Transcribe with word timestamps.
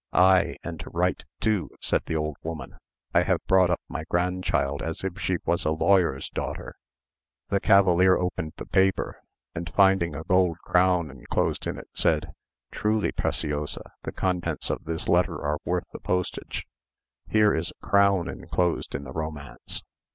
"Ay, 0.13 0.57
and 0.63 0.79
to 0.79 0.89
write 0.89 1.25
too," 1.39 1.69
said 1.79 2.01
the 2.07 2.15
old 2.15 2.35
woman. 2.41 2.75
"I 3.13 3.21
have 3.21 3.45
brought 3.45 3.69
up 3.69 3.81
my 3.87 4.03
grandchild 4.09 4.81
as 4.81 5.03
if 5.03 5.19
she 5.19 5.37
was 5.45 5.63
a 5.63 5.69
lawyer's 5.69 6.27
daughter." 6.31 6.75
The 7.49 7.59
cavalier 7.59 8.17
opened 8.17 8.53
the 8.57 8.65
paper, 8.65 9.21
and 9.53 9.71
finding 9.71 10.15
a 10.15 10.23
gold 10.23 10.57
crown 10.65 11.11
inclosed 11.11 11.67
in 11.67 11.77
it, 11.77 11.87
said, 11.93 12.31
"Truly, 12.71 13.11
Preciosa, 13.11 13.91
the 14.01 14.11
contents 14.11 14.71
of 14.71 14.85
this 14.85 15.07
letter 15.07 15.39
are 15.39 15.59
worth 15.65 15.85
the 15.93 15.99
postage. 15.99 16.65
Here 17.27 17.53
is 17.53 17.69
a 17.71 17.85
crown 17.87 18.27
inclosed 18.27 18.95
in 18.95 19.03
the 19.03 19.13
romance." 19.13 19.83